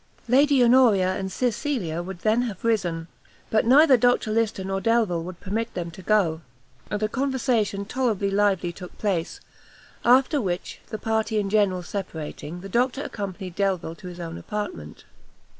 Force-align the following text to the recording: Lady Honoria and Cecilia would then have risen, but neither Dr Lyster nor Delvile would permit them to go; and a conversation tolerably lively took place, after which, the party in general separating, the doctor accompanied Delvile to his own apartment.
Lady 0.27 0.63
Honoria 0.63 1.15
and 1.15 1.31
Cecilia 1.31 2.01
would 2.01 2.21
then 2.21 2.41
have 2.41 2.63
risen, 2.63 3.07
but 3.51 3.67
neither 3.67 3.97
Dr 3.97 4.31
Lyster 4.31 4.63
nor 4.63 4.81
Delvile 4.81 5.21
would 5.21 5.39
permit 5.39 5.71
them 5.75 5.91
to 5.91 6.01
go; 6.01 6.41
and 6.89 7.03
a 7.03 7.07
conversation 7.07 7.85
tolerably 7.85 8.31
lively 8.31 8.73
took 8.73 8.97
place, 8.97 9.39
after 10.03 10.41
which, 10.41 10.81
the 10.89 10.97
party 10.97 11.37
in 11.37 11.51
general 11.51 11.83
separating, 11.83 12.61
the 12.61 12.67
doctor 12.67 13.03
accompanied 13.03 13.53
Delvile 13.53 13.93
to 13.93 14.07
his 14.07 14.19
own 14.19 14.39
apartment. 14.39 15.03